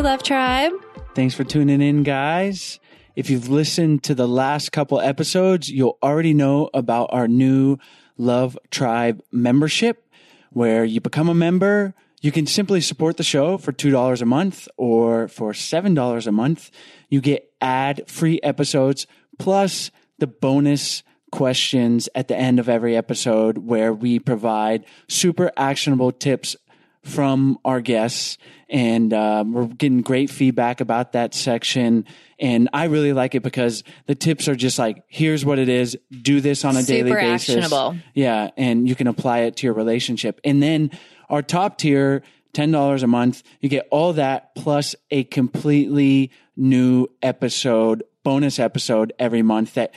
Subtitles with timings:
[0.00, 0.72] Love Tribe.
[1.14, 2.80] Thanks for tuning in, guys.
[3.16, 7.76] If you've listened to the last couple episodes, you'll already know about our new
[8.16, 10.08] Love Tribe membership,
[10.50, 11.94] where you become a member.
[12.22, 16.70] You can simply support the show for $2 a month or for $7 a month.
[17.10, 19.06] You get ad free episodes
[19.38, 26.10] plus the bonus questions at the end of every episode where we provide super actionable
[26.10, 26.56] tips
[27.02, 28.36] from our guests
[28.68, 32.04] and um, we're getting great feedback about that section
[32.38, 35.96] and i really like it because the tips are just like here's what it is
[36.22, 37.96] do this on a daily basis actionable.
[38.14, 40.90] yeah and you can apply it to your relationship and then
[41.30, 48.02] our top tier $10 a month you get all that plus a completely new episode
[48.22, 49.94] bonus episode every month that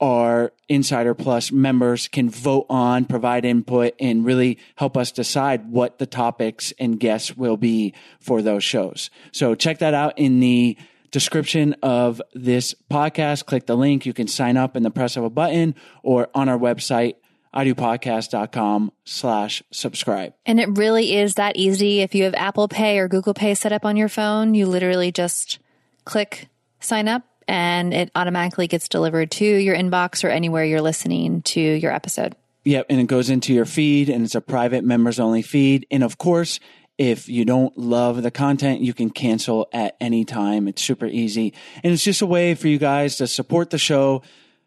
[0.00, 5.98] our Insider Plus members can vote on, provide input, and really help us decide what
[5.98, 9.10] the topics and guests will be for those shows.
[9.32, 10.78] So check that out in the
[11.10, 13.46] description of this podcast.
[13.46, 14.06] Click the link.
[14.06, 17.16] You can sign up in the press of a button or on our website,
[17.54, 20.34] idopodcast.com slash subscribe.
[20.46, 22.00] And it really is that easy.
[22.00, 25.12] If you have Apple Pay or Google Pay set up on your phone, you literally
[25.12, 25.58] just
[26.04, 26.48] click
[26.80, 31.60] sign up and it automatically gets delivered to your inbox or anywhere you're listening to
[31.60, 32.36] your episode.
[32.62, 32.86] Yep.
[32.88, 35.84] And it goes into your feed and it's a private members only feed.
[35.90, 36.60] And of course,
[36.96, 40.68] if you don't love the content, you can cancel at any time.
[40.68, 41.52] It's super easy.
[41.82, 44.22] And it's just a way for you guys to support the show,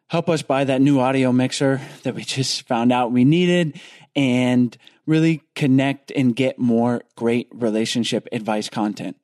[0.08, 3.80] help us buy that new audio mixer that we just found out we needed,
[4.14, 4.76] and
[5.06, 9.16] really connect and get more great relationship advice content.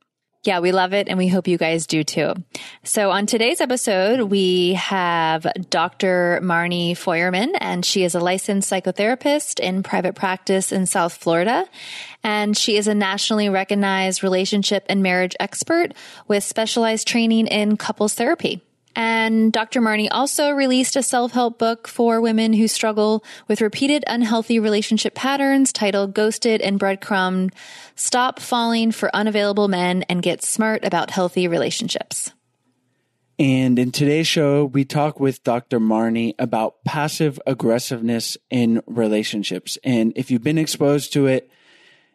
[0.44, 2.34] Yeah, we love it and we hope you guys do too.
[2.84, 6.40] So on today's episode, we have Dr.
[6.42, 11.66] Marni Feuerman and she is a licensed psychotherapist in private practice in South Florida.
[12.24, 15.94] And she is a nationally recognized relationship and marriage expert
[16.30, 18.62] with specialized training in couples therapy.
[19.00, 19.80] And Dr.
[19.80, 25.16] Marni also released a self help book for women who struggle with repeated unhealthy relationship
[25.16, 27.56] patterns titled Ghosted and Breadcrumbed
[27.96, 32.34] Stop Falling for Unavailable Men and Get Smart About Healthy Relationships.
[33.40, 35.80] And in today's show, we talk with Dr.
[35.80, 39.78] Marni about passive aggressiveness in relationships.
[39.82, 41.50] And if you've been exposed to it,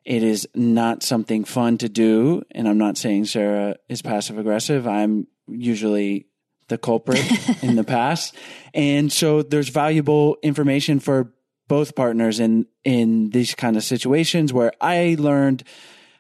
[0.04, 2.42] it is not something fun to do.
[2.50, 4.86] And I'm not saying Sarah is passive aggressive.
[4.86, 6.26] I'm usually
[6.68, 7.24] the culprit
[7.62, 8.34] in the past.
[8.72, 11.32] And so there's valuable information for
[11.68, 15.64] both partners in, in these kind of situations where I learned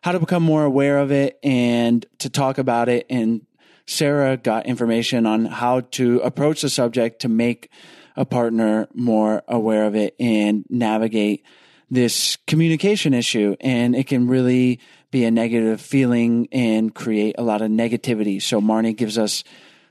[0.02, 3.06] how to become more aware of it and to talk about it.
[3.08, 3.46] And
[3.86, 7.70] Sarah got information on how to approach the subject to make
[8.16, 11.44] a partner more aware of it and navigate
[11.90, 13.56] this communication issue.
[13.60, 14.80] And it can really
[15.10, 18.42] be a negative feeling and create a lot of negativity.
[18.42, 19.44] So Marni gives us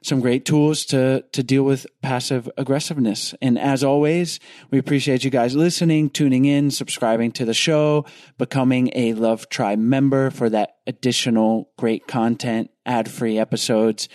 [0.03, 3.33] some great tools to to deal with passive aggressiveness.
[3.41, 4.39] And as always,
[4.71, 8.05] we appreciate you guys listening, tuning in, subscribing to the show,
[8.37, 14.09] becoming a Love Tribe member for that additional great content, ad-free episodes.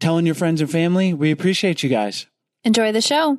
[0.00, 2.26] Telling your friends and family, we appreciate you guys.
[2.64, 3.38] Enjoy the show.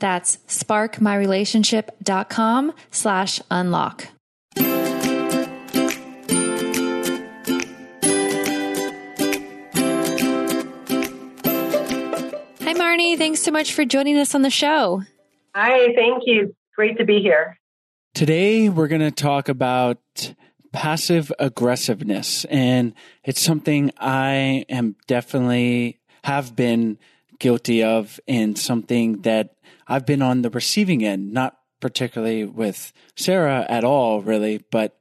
[0.00, 4.08] That's sparkmyrelationship.com slash unlock.
[12.62, 13.16] Hi, Marni.
[13.16, 15.02] Thanks so much for joining us on the show.
[15.54, 16.54] Hi, thank you.
[16.74, 17.56] Great to be here.
[18.14, 19.98] Today, we're going to talk about
[20.72, 22.44] passive aggressiveness.
[22.46, 22.94] And
[23.24, 26.98] it's something I am definitely have been
[27.38, 29.54] guilty of and something that
[29.90, 34.96] I've been on the receiving end, not particularly with Sarah at all, really, but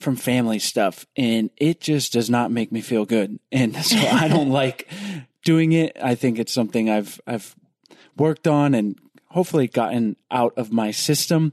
[0.00, 1.06] from family stuff.
[1.16, 3.40] And it just does not make me feel good.
[3.50, 4.88] And so I don't like
[5.44, 5.96] doing it.
[6.00, 7.56] I think it's something I've, I've
[8.18, 8.98] worked on and
[9.30, 11.50] hopefully gotten out of my system.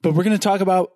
[0.00, 0.94] But we're going to talk about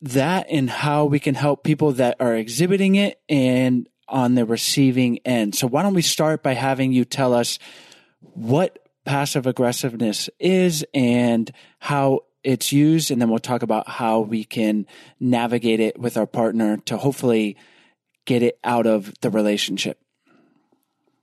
[0.00, 5.18] that and how we can help people that are exhibiting it and on the receiving
[5.26, 5.54] end.
[5.54, 7.58] So why don't we start by having you tell us
[8.20, 13.10] what passive aggressiveness is and how it's used.
[13.10, 14.86] And then we'll talk about how we can
[15.18, 17.56] navigate it with our partner to hopefully
[18.26, 19.98] get it out of the relationship.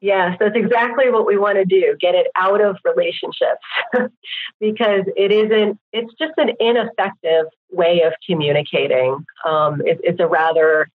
[0.01, 3.61] Yes, that's exactly what we want to do get it out of relationships
[4.59, 9.23] because it isn't, it's just an ineffective way of communicating.
[9.45, 10.89] Um, it, it's a rather,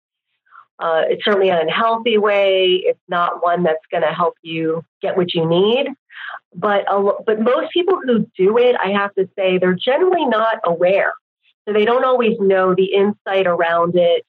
[0.80, 2.82] uh, it's certainly an unhealthy way.
[2.82, 5.86] It's not one that's going to help you get what you need.
[6.58, 10.60] But a, but most people who do it, I have to say, they're generally not
[10.64, 11.12] aware.
[11.66, 14.24] So they don't always know the insight around it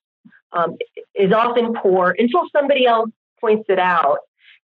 [0.51, 0.77] um,
[1.15, 4.19] is often poor until somebody else points it out.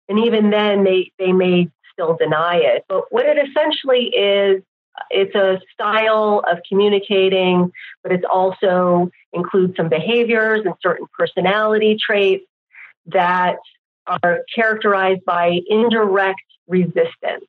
[0.07, 2.85] And even then, they, they may still deny it.
[2.87, 4.61] But what it essentially is,
[5.09, 7.71] it's a style of communicating,
[8.03, 12.45] but it also includes some behaviors and certain personality traits
[13.07, 13.57] that
[14.05, 17.45] are characterized by indirect resistance.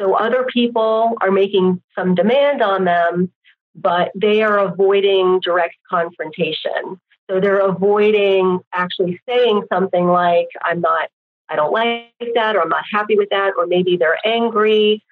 [0.00, 3.32] So other people are making some demand on them,
[3.74, 7.00] but they are avoiding direct confrontation.
[7.30, 11.08] So they're avoiding actually saying something like, I'm not,
[11.48, 15.04] I don't like that, or I'm not happy with that, or maybe they're angry,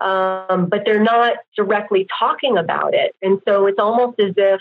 [0.00, 3.14] um, but they're not directly talking about it.
[3.22, 4.60] And so it's almost as if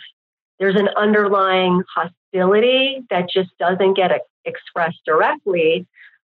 [0.60, 4.12] there's an underlying hostility that just doesn't get
[4.46, 5.86] expressed directly,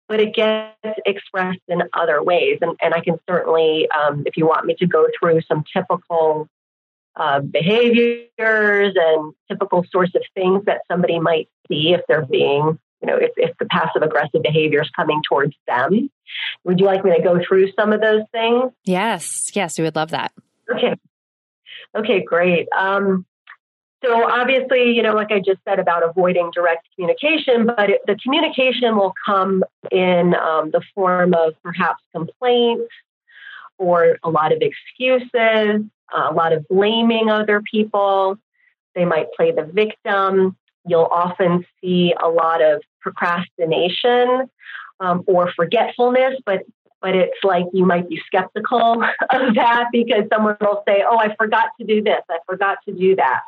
[0.08, 0.74] but it gets
[1.06, 2.58] expressed in other ways.
[2.60, 6.48] And, and I can certainly, um, if you want me to go through some typical
[7.16, 13.06] uh, behaviors and typical sorts of things that somebody might see if they're being, you
[13.06, 16.10] know, if, if the passive aggressive behavior is coming towards them.
[16.64, 18.72] Would you like me to go through some of those things?
[18.84, 20.32] Yes, yes, we would love that.
[20.70, 20.96] Okay.
[21.96, 22.66] Okay, great.
[22.76, 23.24] Um,
[24.04, 28.16] so obviously, you know, like I just said about avoiding direct communication, but it, the
[28.16, 32.92] communication will come in um, the form of perhaps complaints
[33.78, 35.82] or a lot of excuses,
[36.14, 38.36] uh, a lot of blaming other people.
[38.94, 40.56] They might play the victim.
[40.86, 44.50] You'll often see a lot of procrastination
[45.00, 46.62] um, or forgetfulness, but
[47.00, 51.34] but it's like you might be skeptical of that because someone will say, "Oh, I
[51.36, 52.22] forgot to do this.
[52.30, 53.40] I forgot to do that."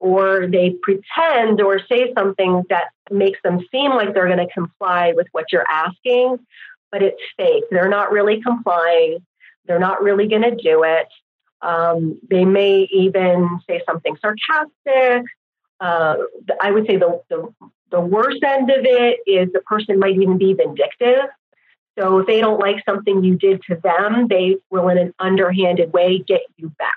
[0.00, 5.12] Or they pretend or say something that makes them seem like they're going to comply
[5.14, 6.38] with what you're asking,
[6.90, 7.64] but it's fake.
[7.70, 9.18] They're not really complying.
[9.66, 11.06] They're not really going to do it.
[11.62, 15.26] Um, they may even say something sarcastic.
[15.78, 16.16] Uh,
[16.60, 17.48] I would say the, the,
[17.90, 21.28] the worst end of it is the person might even be vindictive.
[21.98, 25.92] So if they don't like something you did to them, they will, in an underhanded
[25.92, 26.94] way, get you back.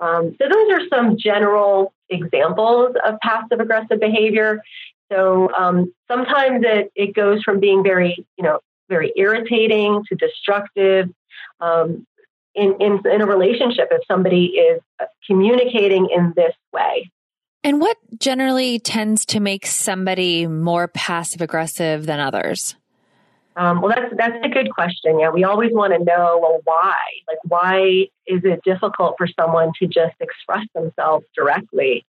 [0.00, 4.62] Um, so those are some general examples of passive aggressive behavior.
[5.10, 11.10] So um, sometimes it, it goes from being very, you know, very irritating to destructive.
[11.60, 12.06] Um,
[12.54, 14.80] in, in, in a relationship, if somebody is
[15.26, 17.10] communicating in this way.
[17.62, 22.76] And what generally tends to make somebody more passive aggressive than others?
[23.58, 25.18] Um, well, that's that's a good question.
[25.18, 26.96] Yeah, we always want to know well why.
[27.26, 32.06] Like, why is it difficult for someone to just express themselves directly?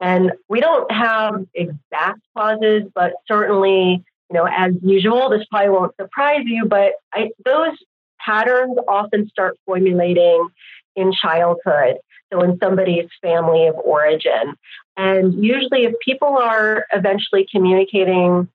[0.00, 5.94] And we don't have exact causes, but certainly, you know, as usual, this probably won't
[6.00, 7.76] surprise you, but I, those
[8.18, 10.48] patterns often start formulating
[10.96, 11.98] in childhood.
[12.32, 14.54] So, in somebody's family of origin.
[14.96, 18.48] And usually, if people are eventually communicating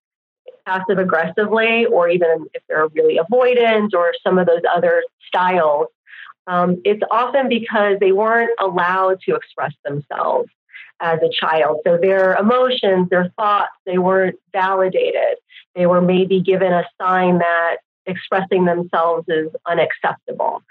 [0.66, 5.88] passive aggressively, or even if they're really avoidant or some of those other styles,
[6.48, 10.50] um, it's often because they weren't allowed to express themselves
[11.00, 11.80] as a child.
[11.86, 15.38] So their emotions, their thoughts, they weren't validated.
[15.76, 20.62] They were maybe given a sign that expressing themselves is unacceptable.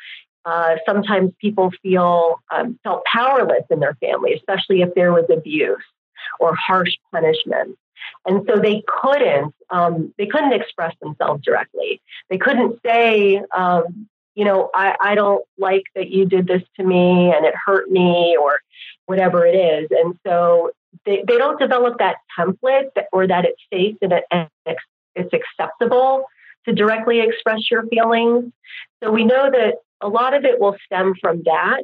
[0.45, 5.83] Uh, sometimes people feel um, felt powerless in their family, especially if there was abuse
[6.41, 7.77] or harsh punishment.
[8.25, 12.00] And so they couldn't, um, they couldn't express themselves directly.
[12.31, 16.85] They couldn't say, um, you know, I, I don't like that you did this to
[16.85, 18.61] me and it hurt me or
[19.07, 19.88] whatever it is.
[19.91, 20.71] And so
[21.05, 24.49] they, they don't develop that template that, or that it's safe and, it, and
[25.14, 26.25] it's acceptable
[26.64, 28.52] to directly express your feelings.
[29.02, 31.83] So we know that a lot of it will stem from that.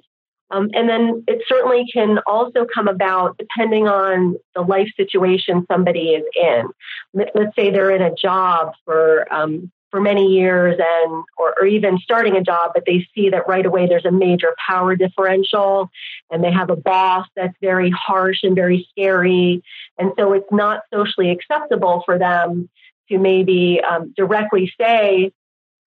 [0.51, 6.11] Um, and then it certainly can also come about depending on the life situation somebody
[6.11, 6.69] is in.
[7.13, 11.99] Let's say they're in a job for um, for many years and or, or, even
[11.99, 15.91] starting a job, but they see that right away there's a major power differential,
[16.31, 19.63] and they have a boss that's very harsh and very scary,
[19.99, 22.69] and so it's not socially acceptable for them
[23.11, 25.33] to maybe um, directly say,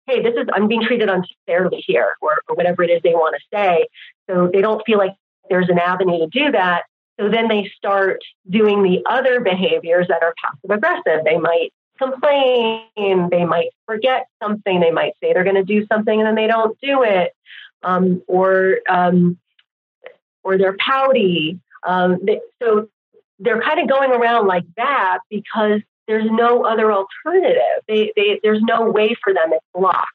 [0.07, 3.36] hey, this is, I'm being treated unfairly here, or, or whatever it is they want
[3.36, 3.88] to say.
[4.29, 5.15] So they don't feel like
[5.50, 6.83] there's an avenue to do that.
[7.19, 11.24] So then they start doing the other behaviors that are passive aggressive.
[11.24, 16.19] They might complain, they might forget something, they might say they're going to do something
[16.19, 17.33] and then they don't do it,
[17.83, 19.38] um, or um,
[20.43, 21.60] or they're pouty.
[21.86, 22.89] Um, they, so
[23.39, 27.62] they're kind of going around like that because there's no other alternative.
[27.88, 29.53] They, they, there's no way for them.
[29.53, 30.07] It's blocked.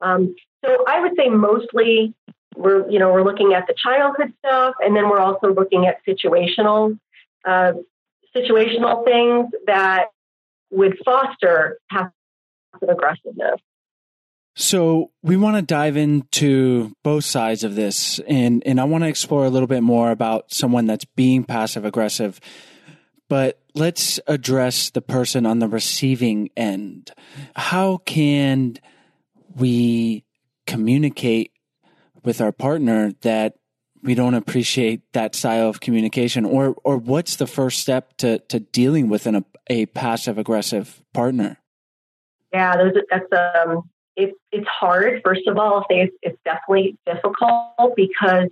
[0.00, 0.34] Um,
[0.64, 2.14] so I would say mostly
[2.56, 6.04] we're you know we're looking at the childhood stuff, and then we're also looking at
[6.06, 6.98] situational
[7.44, 7.72] uh,
[8.34, 10.06] situational things that
[10.70, 12.12] would foster passive
[12.88, 13.60] aggressiveness.
[14.56, 19.08] So we want to dive into both sides of this, and and I want to
[19.08, 22.40] explore a little bit more about someone that's being passive aggressive
[23.30, 27.12] but let's address the person on the receiving end.
[27.54, 28.76] How can
[29.54, 30.24] we
[30.66, 31.52] communicate
[32.24, 33.54] with our partner that
[34.02, 38.60] we don't appreciate that style of communication or or what's the first step to to
[38.60, 41.58] dealing with an, a, a passive aggressive partner
[42.52, 42.76] yeah
[43.10, 43.82] that's um
[44.16, 48.48] it, it's hard first of all it's, it's definitely difficult because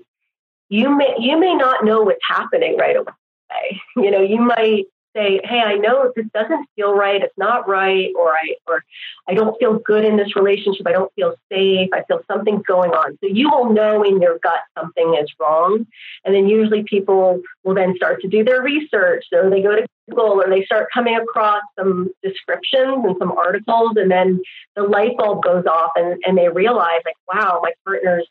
[0.68, 3.12] you may you may not know what's happening right away.
[3.96, 4.84] You know, you might
[5.16, 7.22] say, "Hey, I know this doesn't feel right.
[7.22, 8.84] It's not right, or I or
[9.28, 10.86] I don't feel good in this relationship.
[10.86, 11.88] I don't feel safe.
[11.92, 15.86] I feel something's going on." So you will know in your gut something is wrong,
[16.24, 19.24] and then usually people will then start to do their research.
[19.32, 23.92] So they go to Google or they start coming across some descriptions and some articles,
[23.96, 24.40] and then
[24.76, 28.28] the light bulb goes off, and, and they realize, like, "Wow, my partner's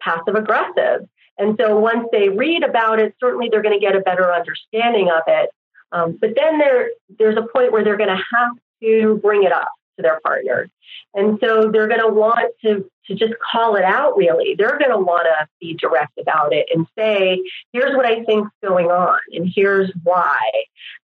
[0.00, 1.06] passive aggressive."
[1.38, 5.10] And so once they read about it, certainly they're going to get a better understanding
[5.10, 5.50] of it.
[5.92, 9.52] Um, but then there, there's a point where they're going to have to bring it
[9.52, 10.70] up to their partner.
[11.14, 14.54] And so they're going to want to, to just call it out, really.
[14.56, 18.50] They're going to want to be direct about it and say, here's what I think's
[18.64, 20.50] going on, and here's why.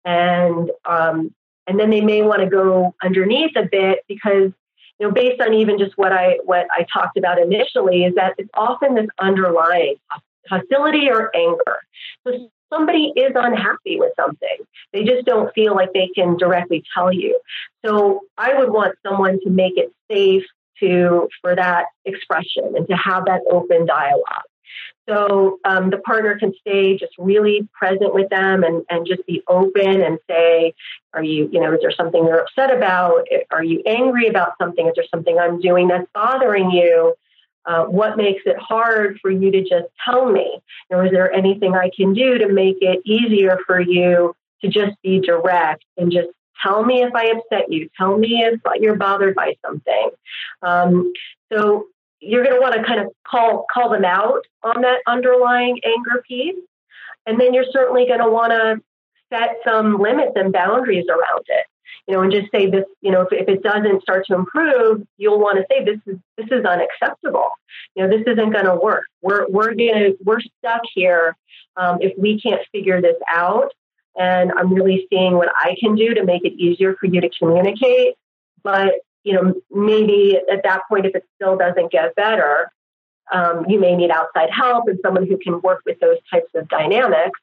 [0.04, 1.34] And, um,
[1.66, 4.52] and then they may want to go underneath a bit because
[4.98, 8.34] you know, based on even just what I what I talked about initially, is that
[8.38, 9.96] it's often this underlying
[10.48, 11.78] hostility or anger.
[12.26, 14.58] So somebody is unhappy with something.
[14.92, 17.40] They just don't feel like they can directly tell you.
[17.84, 20.44] So I would want someone to make it safe
[20.80, 24.47] to for that expression and to have that open dialogue.
[25.08, 29.42] So um, the partner can stay just really present with them and, and just be
[29.48, 30.74] open and say,
[31.14, 33.26] are you, you know, is there something you're upset about?
[33.50, 34.86] Are you angry about something?
[34.86, 37.14] Is there something I'm doing that's bothering you?
[37.64, 40.60] Uh, what makes it hard for you to just tell me?
[40.90, 45.00] Or is there anything I can do to make it easier for you to just
[45.02, 46.28] be direct and just
[46.62, 47.88] tell me if I upset you?
[47.96, 50.10] Tell me if you're bothered by something.
[50.62, 51.12] Um,
[51.50, 51.86] so
[52.20, 56.22] you're going to want to kind of call call them out on that underlying anger
[56.26, 56.56] piece,
[57.26, 58.80] and then you're certainly going to want to
[59.32, 61.66] set some limits and boundaries around it
[62.08, 65.06] you know, and just say this, you know, if, if it doesn't start to improve,
[65.18, 67.50] you'll want to say this is this is unacceptable.
[67.94, 69.04] You know, this isn't going to work.
[69.20, 71.36] We're we're gonna we're stuck here
[71.76, 73.72] um, if we can't figure this out.
[74.18, 77.28] And I'm really seeing what I can do to make it easier for you to
[77.38, 78.14] communicate.
[78.64, 78.94] But
[79.28, 82.70] you know, maybe at that point, if it still doesn't get better,
[83.32, 86.68] um, you may need outside help and someone who can work with those types of
[86.68, 87.38] dynamics.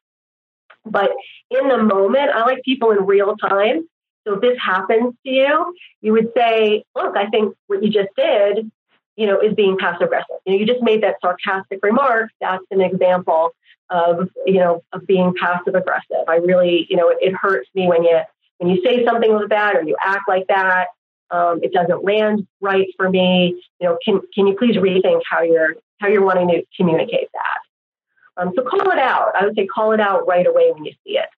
[0.84, 1.12] But
[1.50, 3.88] in the moment, I like people in real time
[4.26, 8.10] so if this happens to you, you would say, look, I think what you just
[8.18, 8.72] did,
[9.16, 10.38] you know, is being passive aggressive.
[10.46, 12.32] You know, you just made that sarcastic remark.
[12.42, 13.52] That's an example
[13.90, 16.28] of, you know, of being passive aggressive.
[16.28, 18.20] I really, you know, it, it, hurts me when you
[18.58, 20.88] when you say something like that or you act like that.
[21.32, 23.62] Um, it doesn't land right for me.
[23.80, 28.42] You know, can can you please rethink how you're how you're wanting to communicate that?
[28.42, 29.32] Um, so call it out.
[29.40, 31.30] I would say call it out right away when you see it.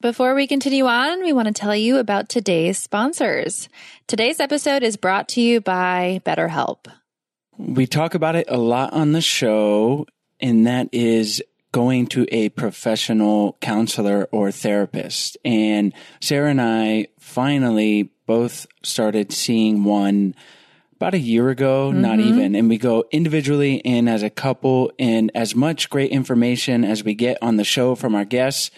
[0.00, 3.68] Before we continue on, we want to tell you about today's sponsors.
[4.08, 6.86] Today's episode is brought to you by BetterHelp.
[7.56, 10.06] We talk about it a lot on the show,
[10.40, 15.36] and that is going to a professional counselor or therapist.
[15.44, 20.34] And Sarah and I finally both started seeing one
[20.96, 22.00] about a year ago, mm-hmm.
[22.00, 22.54] not even.
[22.54, 27.14] And we go individually and as a couple, and as much great information as we
[27.14, 28.70] get on the show from our guests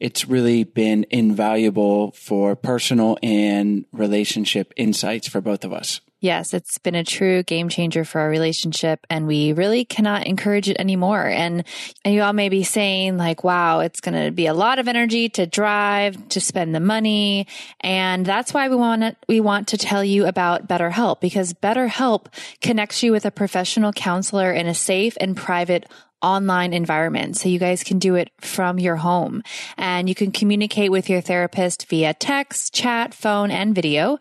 [0.00, 6.00] it's really been invaluable for personal and relationship insights for both of us.
[6.24, 10.70] Yes, it's been a true game changer for our relationship and we really cannot encourage
[10.70, 11.26] it anymore.
[11.26, 11.64] And,
[12.02, 14.88] and you all may be saying like, wow, it's going to be a lot of
[14.88, 17.46] energy to drive, to spend the money.
[17.82, 22.28] And that's why we want to, we want to tell you about BetterHelp because BetterHelp
[22.62, 25.84] connects you with a professional counselor in a safe and private
[26.24, 27.36] online environment.
[27.36, 29.42] So you guys can do it from your home
[29.76, 34.18] and you can communicate with your therapist via text, chat, phone, and video.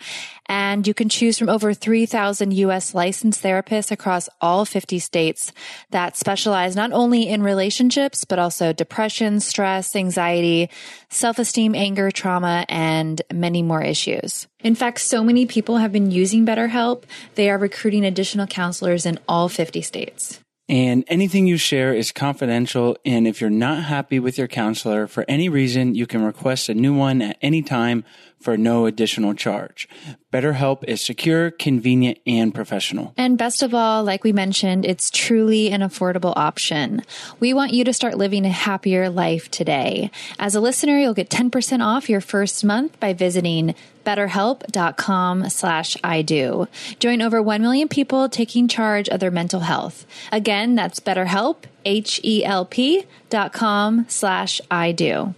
[0.48, 5.54] And you can choose from over 3,000 US licensed therapists across all 50 states
[5.92, 10.70] that specialize not only in relationships, but also depression, stress, anxiety,
[11.10, 14.48] self-esteem, anger, trauma, and many more issues.
[14.60, 17.04] In fact, so many people have been using BetterHelp.
[17.36, 20.43] They are recruiting additional counselors in all 50 states.
[20.70, 22.98] And anything you share is confidential.
[23.06, 26.74] And if you're not happy with your counselor for any reason, you can request a
[26.74, 28.06] new one at any time
[28.44, 29.88] for no additional charge.
[30.34, 33.14] BetterHelp is secure, convenient, and professional.
[33.16, 37.04] And best of all, like we mentioned, it's truly an affordable option.
[37.40, 40.12] We want you to start living a happier life today.
[40.40, 43.76] As a listener, you'll get 10% off your first month by visiting
[44.06, 46.68] betterhelp.com slash I do.
[47.00, 50.06] Join over 1 million people taking charge of their mental health.
[50.32, 55.34] Again, that's betterhelp, H-E-L-P dot com slash I do.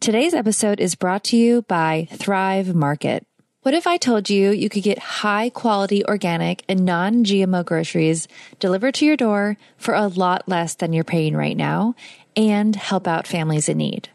[0.00, 3.26] Today's episode is brought to you by Thrive Market.
[3.60, 8.26] What if I told you you could get high quality organic and non GMO groceries
[8.58, 11.94] delivered to your door for a lot less than you're paying right now
[12.34, 14.08] and help out families in need?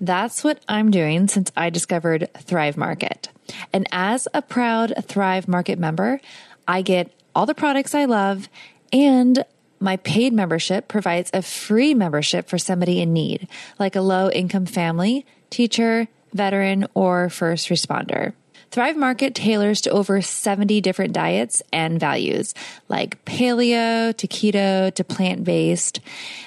[0.00, 3.28] That's what I'm doing since I discovered Thrive Market.
[3.72, 6.20] And as a proud Thrive Market member,
[6.66, 8.48] I get all the products I love
[8.92, 9.44] and
[9.82, 14.66] my paid membership provides a free membership for somebody in need, like a low income
[14.66, 18.32] family, teacher, veteran, or first responder.
[18.70, 22.54] Thrive Market tailors to over 70 different diets and values,
[22.88, 26.00] like paleo to keto to plant based.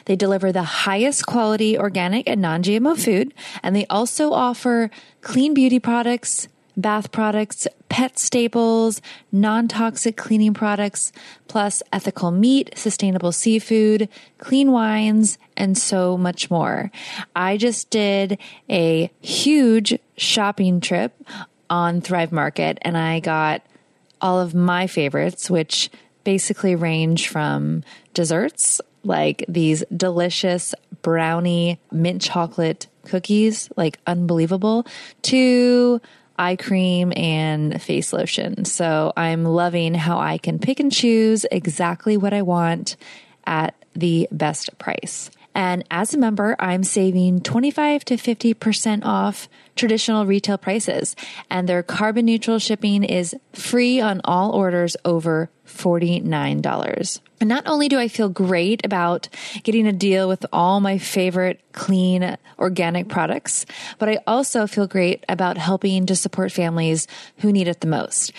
[0.06, 4.90] They deliver the highest quality organic and non GMO food, and they also offer
[5.22, 11.12] clean beauty products, bath products, pet staples, non toxic cleaning products,
[11.48, 16.92] plus ethical meat, sustainable seafood, clean wines, and so much more.
[17.36, 18.38] I just did
[18.70, 21.14] a huge shopping trip
[21.70, 23.62] on Thrive Market and I got
[24.22, 25.90] all of my favorites, which
[26.24, 27.84] basically range from
[28.14, 34.86] desserts like these delicious brownie mint chocolate cookies, like unbelievable,
[35.22, 36.02] to
[36.38, 38.66] eye cream and face lotion.
[38.66, 42.98] So I'm loving how I can pick and choose exactly what I want
[43.46, 45.32] at the best price.
[45.54, 51.16] And as a member, I'm saving 25 to 50% off traditional retail prices.
[51.50, 57.20] And their carbon neutral shipping is free on all orders over $49.
[57.42, 59.28] And not only do I feel great about
[59.64, 63.66] getting a deal with all my favorite clean organic products,
[64.00, 67.08] but I also feel great about helping to support families
[67.40, 68.32] who need it the most.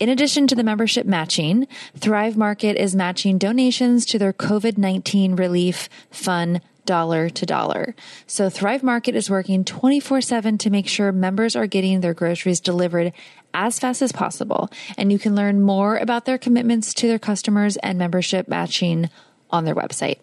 [0.00, 5.36] In addition to the membership matching, Thrive Market is matching donations to their COVID 19
[5.36, 7.94] relief fund dollar to dollar.
[8.26, 12.60] So Thrive Market is working 24 7 to make sure members are getting their groceries
[12.60, 13.12] delivered
[13.52, 14.68] as fast as possible.
[14.98, 19.08] And you can learn more about their commitments to their customers and membership matching
[19.50, 20.18] on their website.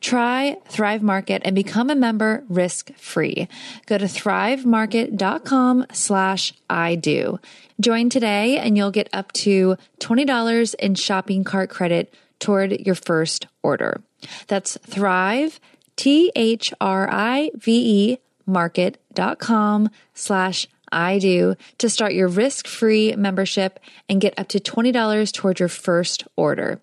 [0.00, 3.48] Try Thrive Market and become a member risk free.
[3.86, 7.40] Go to thrivemarket.com slash I do.
[7.80, 13.46] Join today and you'll get up to $20 in shopping cart credit toward your first
[13.62, 14.02] order.
[14.48, 15.58] That's Thrive,
[15.96, 23.14] T H R I V E market.com slash I do to start your risk free
[23.16, 26.80] membership and get up to $20 toward your first order.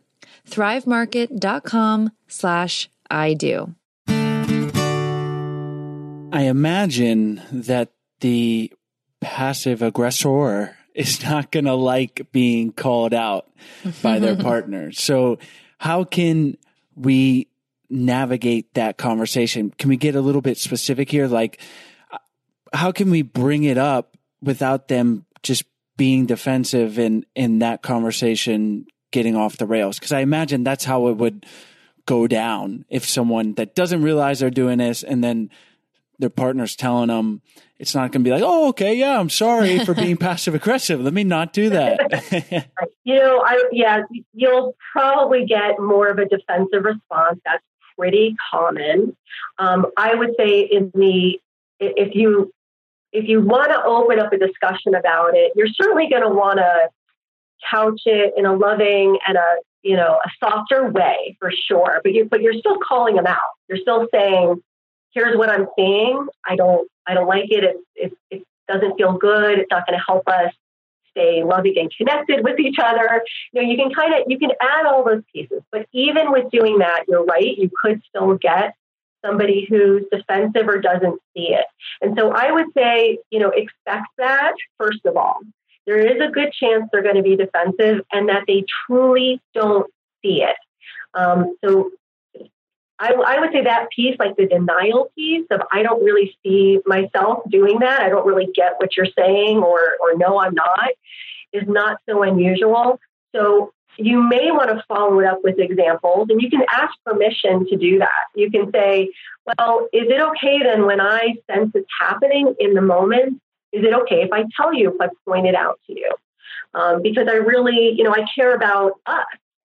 [0.50, 3.76] Thrivemarket.com slash I do.
[6.34, 8.74] I imagine that the
[9.22, 13.50] passive aggressor is not going to like being called out
[14.02, 14.92] by their partner.
[14.92, 15.40] So,
[15.78, 16.58] how can
[16.96, 17.48] we
[17.94, 19.74] navigate that conversation?
[19.78, 21.28] Can we get a little bit specific here?
[21.28, 21.60] Like,
[22.74, 25.64] how can we bring it up without them just
[25.96, 30.00] being defensive and in that conversation getting off the rails?
[30.00, 31.46] Because I imagine that's how it would
[32.06, 35.50] go down if someone that doesn't realize they're doing this and then
[36.20, 37.42] their partner's telling them
[37.80, 41.02] it's not going to be like, oh, okay, yeah, I'm sorry for being passive aggressive.
[41.02, 42.70] Let me not do that.
[43.04, 44.04] you know, I yeah,
[44.34, 47.40] you'll probably get more of a defensive response.
[47.46, 47.64] That's
[47.98, 49.16] pretty common.
[49.60, 51.40] Um, I would say in the
[51.80, 52.52] if you
[53.12, 56.58] if you want to open up a discussion about it, you're certainly going to want
[56.58, 56.90] to
[57.70, 62.02] couch it in a loving and a you know a softer way for sure.
[62.04, 63.38] But you but you're still calling them out.
[63.70, 64.62] You're still saying,
[65.12, 66.28] "Here's what I'm seeing.
[66.48, 67.64] I don't I don't like it.
[67.64, 69.60] It it, it doesn't feel good.
[69.60, 70.54] It's not going to help us."
[71.14, 73.24] Stay loving and connected with each other.
[73.52, 76.52] You know, you can kind of you can add all those pieces, but even with
[76.52, 77.58] doing that, you're right.
[77.58, 78.74] You could still get
[79.26, 81.66] somebody who's defensive or doesn't see it.
[82.02, 85.40] And so I would say, you know, expect that first of all.
[85.86, 89.86] There is a good chance they're going to be defensive and that they truly don't
[90.24, 90.56] see it.
[91.14, 91.92] Um, so
[93.04, 96.80] I, I would say that piece, like the denial piece of I don't really see
[96.86, 98.02] myself doing that.
[98.02, 100.92] I don't really get what you're saying, or or no, I'm not,
[101.52, 103.02] is not so unusual.
[103.36, 107.68] So you may want to follow it up with examples, and you can ask permission
[107.68, 108.24] to do that.
[108.36, 109.12] You can say,
[109.46, 113.42] "Well, is it okay then when I sense it's happening in the moment?
[113.74, 116.14] Is it okay if I tell you if I point it out to you?
[116.74, 119.26] Um, because I really, you know, I care about us.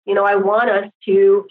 [0.06, 1.48] You know, I want us to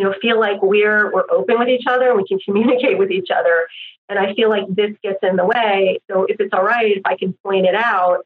[0.00, 3.10] you know, feel like we're we're open with each other and we can communicate with
[3.10, 3.68] each other.
[4.08, 6.00] And I feel like this gets in the way.
[6.10, 8.24] So if it's all right, if I can point it out,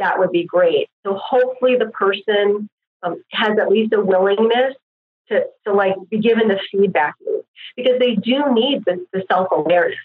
[0.00, 0.88] that would be great.
[1.06, 2.68] So hopefully the person
[3.04, 4.74] um, has at least a willingness
[5.28, 9.46] to, to like be given the feedback loop because they do need the, the self
[9.52, 10.00] awareness.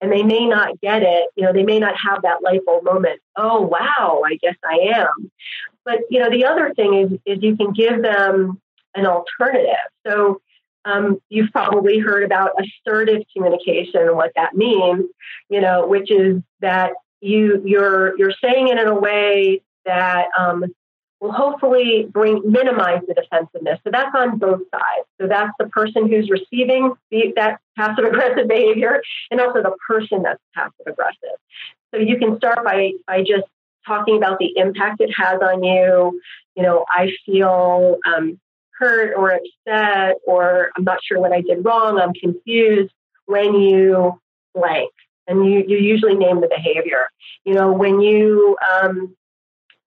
[0.00, 1.28] and they may not get it.
[1.36, 3.20] You know, they may not have that light bulb moment.
[3.36, 5.30] Oh, wow, I guess I am.
[5.84, 8.60] But, you know, the other thing is, is you can give them
[8.94, 9.76] an alternative.
[10.06, 10.40] So
[10.88, 15.04] um, you've probably heard about assertive communication and what that means,
[15.48, 20.64] you know, which is that you you're you're saying it in a way that um,
[21.20, 23.78] will hopefully bring minimize the defensiveness.
[23.84, 25.06] So that's on both sides.
[25.20, 30.22] So that's the person who's receiving the, that passive aggressive behavior, and also the person
[30.22, 31.38] that's passive aggressive.
[31.92, 33.46] So you can start by by just
[33.86, 36.20] talking about the impact it has on you.
[36.56, 38.38] You know, I feel um,
[38.78, 41.98] hurt or upset, or I'm not sure what I did wrong.
[41.98, 42.92] I'm confused
[43.26, 44.20] when you
[44.54, 44.90] blank.
[45.26, 47.06] And you, you usually name the behavior.
[47.44, 49.14] You know, when you um,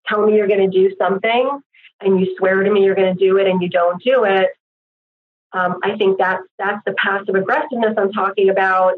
[0.08, 1.60] tell me you're going to do something
[2.00, 4.50] and you swear to me you're going to do it and you don't do it,
[5.54, 8.94] um, I think that's that's the passive aggressiveness I'm talking about.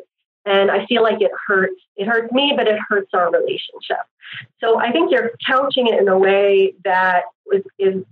[0.46, 1.82] And I feel like it hurts.
[1.96, 4.04] It hurts me, but it hurts our relationship.
[4.60, 8.04] So I think you're couching it in a way that is, is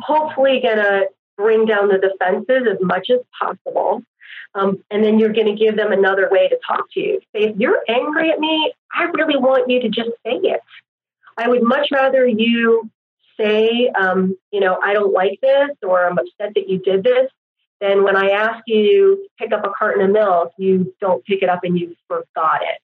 [0.00, 4.02] hopefully going to bring down the defenses as much as possible.
[4.54, 7.20] Um, and then you're going to give them another way to talk to you.
[7.34, 10.60] Say, if you're angry at me, I really want you to just say it.
[11.38, 12.90] I would much rather you
[13.40, 17.30] say, um, you know, I don't like this or I'm upset that you did this
[17.80, 21.42] than when I ask you to pick up a carton of milk, you don't pick
[21.42, 22.78] it up and you forgot it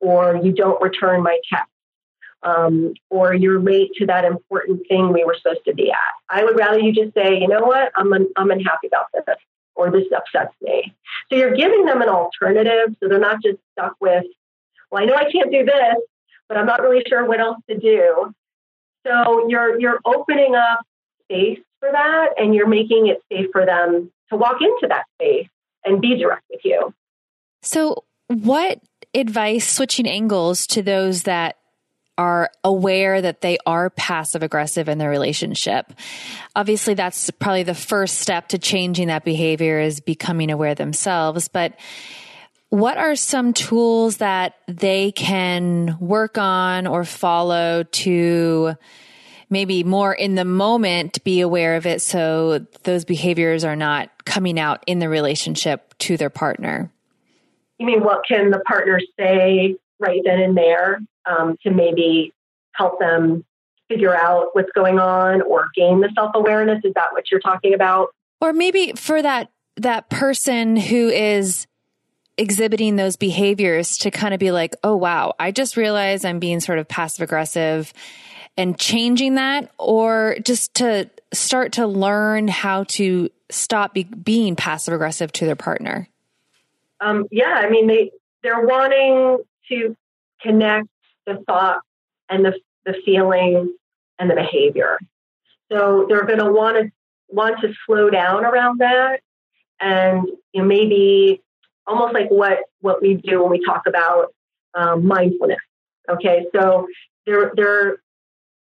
[0.00, 1.69] or you don't return my text
[2.42, 5.96] um, or you're late to that important thing we were supposed to be at.
[6.28, 9.36] I would rather you just say, you know what, I'm, un- I'm unhappy about this,
[9.74, 10.94] or this upsets me.
[11.28, 14.24] So you're giving them an alternative so they're not just stuck with,
[14.90, 15.96] well, I know I can't do this,
[16.48, 18.34] but I'm not really sure what else to do.
[19.06, 20.80] So you're you're opening up
[21.24, 25.48] space for that and you're making it safe for them to walk into that space
[25.84, 26.92] and be direct with you.
[27.62, 28.80] So what
[29.14, 31.56] advice switching angles to those that
[32.20, 35.90] are aware that they are passive aggressive in their relationship.
[36.54, 41.48] Obviously, that's probably the first step to changing that behavior is becoming aware themselves.
[41.48, 41.80] But
[42.68, 48.74] what are some tools that they can work on or follow to
[49.48, 54.60] maybe more in the moment be aware of it so those behaviors are not coming
[54.60, 56.92] out in the relationship to their partner?
[57.78, 62.32] You mean what can the partner say right then and there um, to maybe
[62.72, 63.44] help them
[63.88, 66.80] figure out what's going on or gain the self awareness.
[66.84, 68.08] Is that what you're talking about?
[68.40, 71.66] Or maybe for that that person who is
[72.36, 76.60] exhibiting those behaviors to kind of be like, oh wow, I just realized I'm being
[76.60, 77.92] sort of passive aggressive
[78.56, 84.94] and changing that, or just to start to learn how to stop be, being passive
[84.94, 86.08] aggressive to their partner.
[87.00, 89.38] Um, yeah, I mean they they're wanting
[89.70, 89.96] to
[90.40, 90.88] connect
[91.26, 91.80] the thought
[92.28, 93.74] and the, the feeling
[94.18, 94.98] and the behavior.
[95.70, 96.90] So they're going to want to
[97.28, 99.20] want to slow down around that,
[99.80, 101.40] and you know, maybe
[101.86, 104.34] almost like what what we do when we talk about
[104.74, 105.60] um, mindfulness.
[106.08, 106.86] Okay, so
[107.26, 107.98] they're they're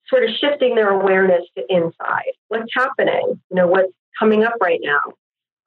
[0.09, 2.33] sort of shifting their awareness to inside.
[2.49, 3.41] What's happening?
[3.49, 4.99] You know, what's coming up right now?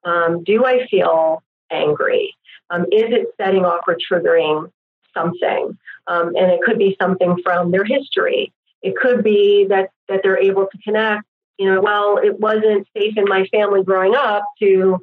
[0.03, 2.35] Um, do I feel angry?
[2.69, 4.71] Um, is it setting off or triggering
[5.13, 5.77] something.
[6.07, 8.53] Um, and it could be something from their history.
[8.81, 11.23] It could be that, that they're able to connect,
[11.57, 14.99] you know, well, it wasn't safe in my family growing up to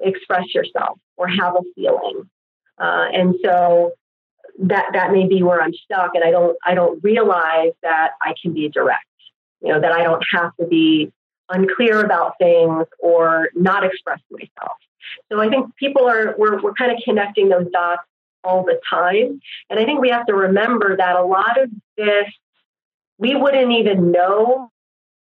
[0.00, 2.28] express yourself or have a feeling.
[2.78, 3.92] Uh, and so
[4.60, 8.34] that that may be where I'm stuck and I don't I don't realize that I
[8.40, 9.04] can be direct.
[9.60, 11.12] You know, that I don't have to be
[11.50, 14.78] unclear about things or not express myself.
[15.30, 18.02] So I think people are we're we're kind of connecting those dots
[18.44, 19.40] all the time.
[19.70, 22.26] And I think we have to remember that a lot of this,
[23.18, 24.70] we wouldn't even know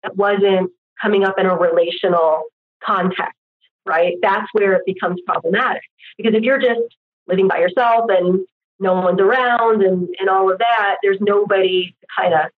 [0.04, 2.44] it wasn't coming up in a relational
[2.84, 3.38] context,
[3.86, 4.16] right?
[4.22, 5.82] That's where it becomes problematic.
[6.18, 6.82] Because if you're just
[7.28, 8.46] living by yourself and
[8.80, 12.52] no one's around and, and all of that, there's nobody to kind of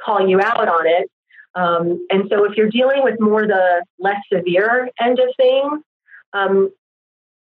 [0.00, 1.10] call you out on it.
[1.54, 5.82] Um, and so if you're dealing with more the less severe end of things,
[6.32, 6.70] um,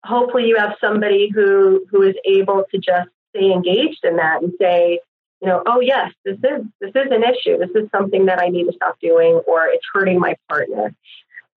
[0.08, 4.52] hopefully you have somebody who who is able to just stay engaged in that and
[4.60, 4.98] say
[5.40, 7.58] you know oh yes this is this is an issue.
[7.58, 10.94] This is something that i need to stop doing or it's hurting my partner.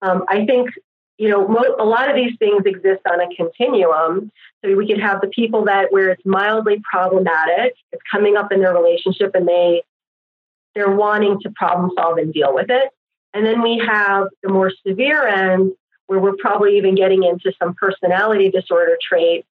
[0.02, 0.70] Um, i think
[1.18, 4.32] you know mo- a lot of these things exist on a continuum.
[4.64, 8.60] So we could have the people that where it's mildly problematic it's coming up in
[8.60, 9.84] their relationship and they
[10.76, 12.90] they're wanting to problem solve and deal with it.
[13.34, 15.74] And then we have the more severe end
[16.12, 19.48] where we're probably even getting into some personality disorder traits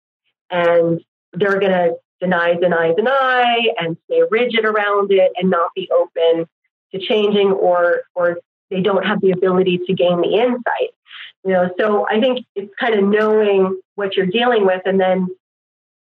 [0.51, 1.01] and
[1.33, 6.49] they're going to deny, deny, deny, and stay rigid around it, and not be open
[6.93, 8.39] to changing, or or
[8.71, 10.91] they don't have the ability to gain the insight.
[11.45, 15.29] You know, so I think it's kind of knowing what you're dealing with, and then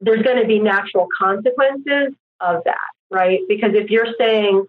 [0.00, 3.42] there's going to be natural consequences of that, right?
[3.48, 4.64] Because if you're saying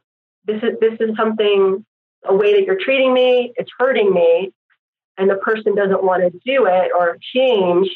[0.46, 1.84] this is this is something
[2.26, 4.52] a way that you're treating me, it's hurting me,
[5.18, 7.90] and the person doesn't want to do it or change,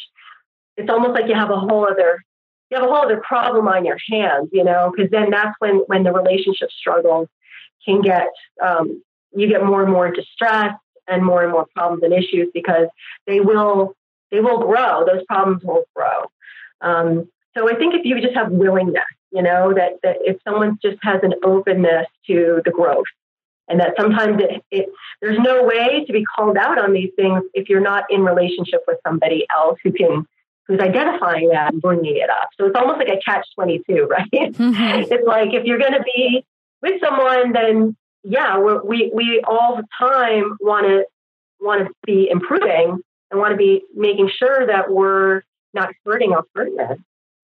[0.75, 2.23] it's almost like you have a whole other
[2.69, 5.77] you have a whole other problem on your hands, you know, because then that's when
[5.87, 7.27] when the relationship struggles
[7.85, 8.29] can get
[8.61, 9.01] um,
[9.35, 10.77] you get more and more distressed
[11.07, 12.87] and more and more problems and issues because
[13.25, 13.95] they will
[14.31, 15.05] they will grow.
[15.05, 16.29] Those problems will grow.
[16.81, 20.77] Um, so I think if you just have willingness, you know, that, that if someone
[20.81, 23.05] just has an openness to the growth
[23.67, 24.89] and that sometimes it, it,
[25.21, 28.81] there's no way to be called out on these things if you're not in relationship
[28.87, 30.25] with somebody else who can
[30.67, 32.49] who's identifying that and bringing it up.
[32.59, 34.29] So it's almost like a catch 22, right?
[34.31, 35.11] Mm-hmm.
[35.11, 36.45] it's like if you're going to be
[36.81, 41.05] with someone, then yeah, we we all the time want to
[41.59, 42.99] want to be improving
[43.31, 45.41] and want to be making sure that we're
[45.73, 46.97] not hurting our partner.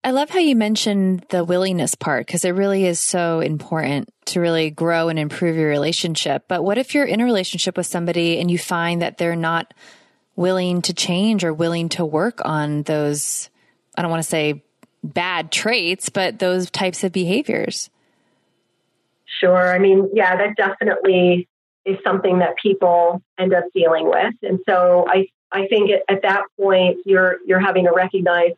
[0.06, 4.42] I love how you mentioned the willingness part because it really is so important to
[4.42, 6.44] really grow and improve your relationship.
[6.50, 9.74] But what if you're in a relationship with somebody and you find that they're not
[10.36, 13.50] willing to change or willing to work on those,
[13.98, 14.64] I don't want to say
[15.04, 17.90] bad traits, but those types of behaviors?
[19.40, 19.74] Sure.
[19.74, 21.48] I mean, yeah, that definitely
[21.86, 24.34] is something that people end up dealing with.
[24.42, 28.52] And so I, I think at that point you're you're having to recognize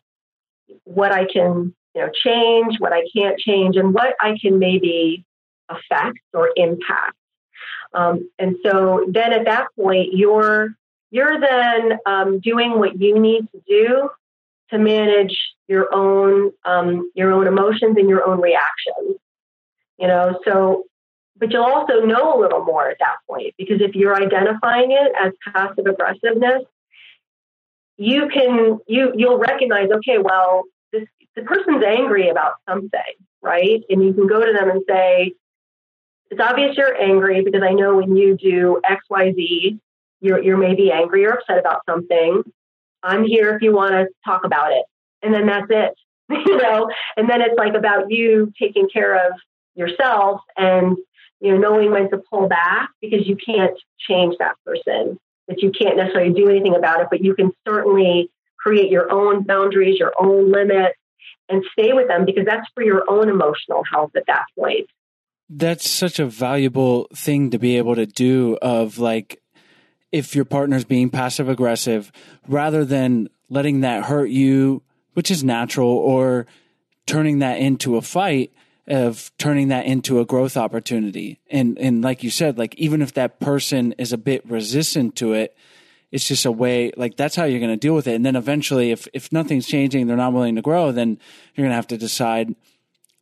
[0.84, 5.24] what I can, you know, change, what I can't change, and what I can maybe
[5.68, 7.16] affect or impact.
[7.94, 10.74] Um, and so then at that point, you're
[11.10, 14.10] you're then um, doing what you need to do
[14.70, 19.18] to manage your own um, your own emotions and your own reactions.
[19.98, 20.84] You know, so
[21.38, 25.12] but you'll also know a little more at that point because if you're identifying it
[25.20, 26.62] as passive aggressiveness,
[27.96, 31.04] you can you you'll recognize okay, well this
[31.34, 33.00] the person's angry about something,
[33.42, 33.82] right?
[33.88, 35.34] And you can go to them and say,
[36.30, 39.78] it's obvious you're angry because I know when you do X, Y, Z,
[40.20, 42.42] you're, you're maybe angry or upset about something.
[43.02, 44.84] I'm here if you want to talk about it.
[45.22, 45.94] And then that's it,
[46.46, 46.90] you know?
[47.16, 49.32] And then it's like about you taking care of
[49.74, 50.96] yourself and,
[51.40, 55.70] you know, knowing when to pull back because you can't change that person, that you
[55.70, 60.12] can't necessarily do anything about it, but you can certainly create your own boundaries, your
[60.18, 60.98] own limits,
[61.48, 64.88] and stay with them because that's for your own emotional health at that point.
[65.48, 69.40] That's such a valuable thing to be able to do of like
[70.10, 72.10] if your partner's being passive aggressive
[72.48, 74.82] rather than letting that hurt you,
[75.12, 76.46] which is natural, or
[77.06, 78.52] turning that into a fight
[78.88, 81.40] of turning that into a growth opportunity.
[81.50, 85.32] And and like you said, like even if that person is a bit resistant to
[85.32, 85.56] it,
[86.12, 88.14] it's just a way like that's how you're going to deal with it.
[88.14, 91.18] And then eventually if if nothing's changing, they're not willing to grow, then
[91.54, 92.54] you're going to have to decide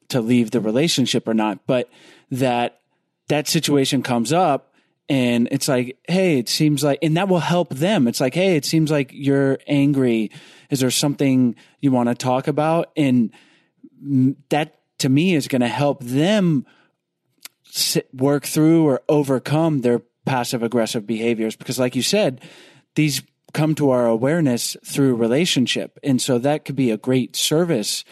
[0.09, 1.67] to leave the relationship or not.
[1.67, 1.89] But
[2.31, 2.81] that
[3.29, 4.75] that situation comes up
[5.09, 8.09] and it's like, hey, it seems like, and that will help them.
[8.09, 10.31] It's like, hey, it seems like you're angry.
[10.71, 12.91] Is there something you want to talk about?
[12.97, 13.31] And
[14.49, 16.67] that to me is going to help them
[17.65, 21.57] sit, work through or overcome their passive aggressive behaviors.
[21.57, 22.41] Because, like you said,
[22.95, 25.99] these come to our awareness through relationship.
[26.03, 28.05] And so that could be a great service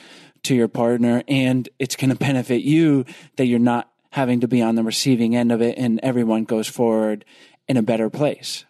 [0.44, 1.22] to your partner.
[1.28, 3.04] And it's going to benefit you
[3.36, 6.68] that you're not having to be on the receiving end of it and everyone goes
[6.68, 7.24] forward
[7.66, 8.64] in a better place.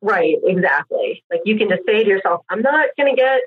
[0.00, 1.24] Right, exactly.
[1.30, 3.40] Like you can just say to yourself, I'm not going to get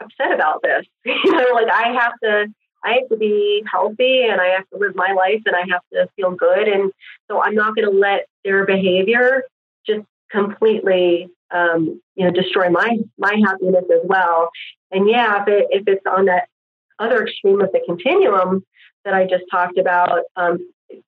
[0.00, 0.86] upset about this.
[1.04, 2.46] you know, like I have to
[2.84, 5.82] I have to be healthy and I have to live my life and I have
[5.92, 6.92] to feel good and
[7.30, 9.44] so I'm not going to let their behavior
[9.86, 14.50] just completely um, you know destroy my my happiness as well.
[14.90, 16.48] And yeah, if it if it's on that
[16.98, 18.64] other extreme of the continuum,
[19.04, 20.20] that I just talked about.
[20.36, 20.58] Um,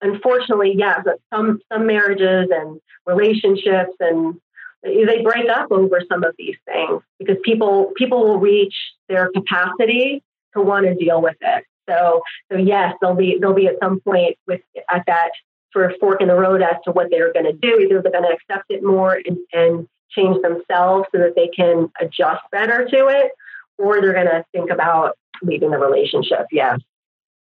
[0.00, 4.40] unfortunately, yeah, but some some marriages and relationships and
[4.83, 8.74] they break up over some of these things because people people will reach
[9.09, 10.22] their capacity
[10.55, 11.64] to want to deal with it.
[11.91, 12.22] So
[12.53, 14.61] so yes, they'll be they'll be at some point with
[14.93, 15.30] at that
[15.72, 17.80] sort of fork in the road as to what they're going to do.
[17.80, 21.91] Either they're going to accept it more and, and change themselves so that they can
[22.01, 23.32] adjust better to it,
[23.78, 26.47] or they're going to think about leaving the relationship.
[26.51, 26.80] Yes.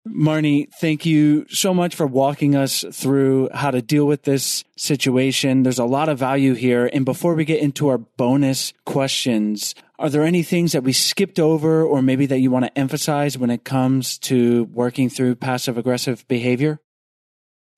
[0.08, 5.64] Marni, thank you so much for walking us through how to deal with this situation.
[5.64, 6.90] There's a lot of value here.
[6.92, 11.40] And before we get into our bonus questions, Are there any things that we skipped
[11.40, 15.78] over or maybe that you want to emphasize when it comes to working through passive
[15.78, 16.82] aggressive behavior?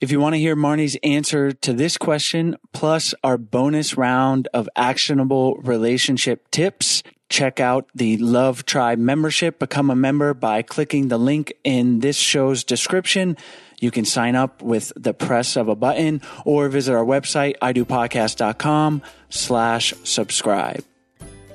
[0.01, 4.67] If you want to hear Marni's answer to this question, plus our bonus round of
[4.75, 9.59] actionable relationship tips, check out the Love Tribe membership.
[9.59, 13.37] Become a member by clicking the link in this show's description.
[13.79, 19.03] You can sign up with the press of a button or visit our website, idopodcast.com
[19.29, 20.83] slash subscribe.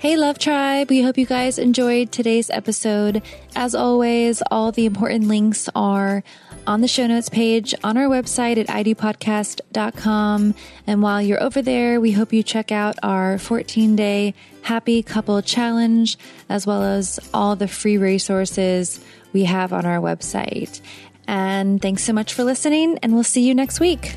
[0.00, 0.88] Hey, Love Tribe.
[0.88, 3.20] We hope you guys enjoyed today's episode.
[3.54, 6.24] As always, all the important links are
[6.66, 10.54] on the show notes page on our website at idopodcast.com.
[10.86, 14.32] And while you're over there, we hope you check out our 14 day
[14.62, 16.16] happy couple challenge,
[16.48, 20.80] as well as all the free resources we have on our website.
[21.28, 24.16] And thanks so much for listening, and we'll see you next week.